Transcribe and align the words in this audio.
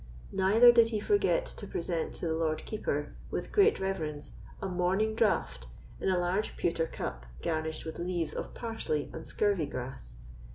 Neither 0.31 0.71
did 0.71 0.87
he 0.87 0.99
forget 0.99 1.45
to 1.45 1.67
present 1.67 2.15
to 2.15 2.25
the 2.27 2.33
Lord 2.33 2.65
Keeper, 2.65 3.13
with 3.29 3.51
great 3.51 3.79
reverence, 3.79 4.33
a 4.59 4.67
morning 4.67 5.13
draught 5.13 5.67
in 5.99 6.09
a 6.09 6.17
large 6.17 6.57
pewter 6.57 6.87
cup, 6.87 7.27
garnished 7.43 7.85
with 7.85 7.99
leaves 7.99 8.33
of 8.33 8.55
parsley 8.55 9.11
and 9.13 9.27
scurvy 9.27 9.67
grass. 9.67 10.17